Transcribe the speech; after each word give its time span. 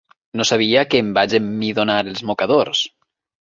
No 0.39 0.45
sabia 0.49 0.81
que 0.93 1.01
em 1.03 1.11
vaig 1.17 1.35
emmidonar 1.41 1.99
els 2.13 2.25
mocadors. 2.31 2.83